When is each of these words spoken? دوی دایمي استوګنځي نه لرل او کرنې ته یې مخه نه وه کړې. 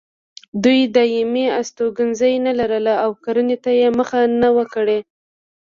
دوی 0.63 0.79
دایمي 0.95 1.45
استوګنځي 1.59 2.33
نه 2.45 2.51
لرل 2.59 2.85
او 3.03 3.11
کرنې 3.23 3.57
ته 3.63 3.71
یې 3.79 3.87
مخه 3.99 4.19
نه 4.41 4.49
وه 4.55 4.65
کړې. 4.73 4.99